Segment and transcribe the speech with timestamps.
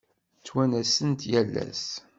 [0.39, 1.85] Ttwanasen-t yal ass.